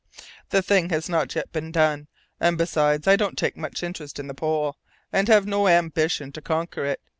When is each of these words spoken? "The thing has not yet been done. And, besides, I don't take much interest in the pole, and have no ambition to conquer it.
"The 0.49 0.63
thing 0.63 0.89
has 0.89 1.07
not 1.09 1.35
yet 1.35 1.51
been 1.51 1.71
done. 1.71 2.07
And, 2.39 2.57
besides, 2.57 3.07
I 3.07 3.15
don't 3.15 3.37
take 3.37 3.55
much 3.55 3.83
interest 3.83 4.17
in 4.17 4.25
the 4.25 4.33
pole, 4.33 4.75
and 5.13 5.27
have 5.27 5.45
no 5.45 5.67
ambition 5.67 6.31
to 6.31 6.41
conquer 6.41 6.83
it. 6.85 7.01